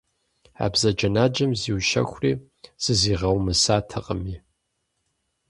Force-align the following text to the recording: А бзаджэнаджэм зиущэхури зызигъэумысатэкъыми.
А 0.63 0.65
бзаджэнаджэм 0.71 1.51
зиущэхури 1.61 2.31
зызигъэумысатэкъыми. 2.83 4.35